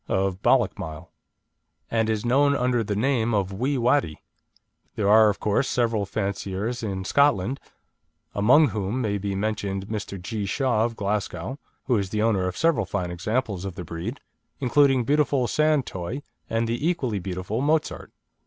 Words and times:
of 0.07 0.41
Ballochmyle, 0.41 1.09
and 1.91 2.09
is 2.09 2.25
known 2.25 2.55
under 2.55 2.83
the 2.83 2.95
name 2.95 3.35
of 3.35 3.53
Wee 3.53 3.77
Wattie. 3.77 4.19
There 4.95 5.07
are 5.07 5.29
of 5.29 5.39
course 5.39 5.67
several 5.69 6.07
fanciers 6.07 6.81
in 6.81 7.05
Scotland, 7.05 7.59
among 8.33 8.69
whom 8.69 8.99
may 8.99 9.19
be 9.19 9.35
mentioned 9.35 9.89
Mr. 9.89 10.19
G. 10.19 10.47
Shaw, 10.47 10.85
of 10.85 10.95
Glasgow, 10.95 11.59
who 11.83 11.97
is 11.99 12.09
the 12.09 12.23
owner 12.23 12.47
of 12.47 12.57
several 12.57 12.87
fine 12.87 13.11
examples 13.11 13.63
of 13.63 13.75
the 13.75 13.83
breed, 13.85 14.19
including 14.59 15.03
beautiful 15.03 15.45
San 15.47 15.83
Toy 15.83 16.23
and 16.49 16.67
the 16.67 16.87
equally 16.89 17.19
beautiful 17.19 17.61
Mozart. 17.61 18.11